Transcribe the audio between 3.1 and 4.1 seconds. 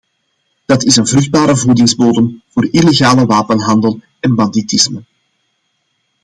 wapenhandel